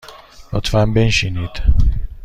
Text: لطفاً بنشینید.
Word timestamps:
لطفاً 0.53 0.85
بنشینید. 0.85 1.61